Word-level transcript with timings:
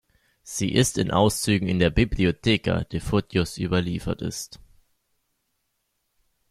Sie 0.41 0.71
ist 0.73 0.97
in 0.97 1.11
Auszügen 1.11 1.67
in 1.67 1.77
der 1.77 1.91
"Biblioteca" 1.91 2.85
des 2.85 3.03
Photios 3.03 3.59
überliefert 3.59 4.23
ist. 4.23 4.59